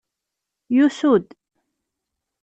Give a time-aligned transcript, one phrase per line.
[0.75, 1.27] Yusu-d.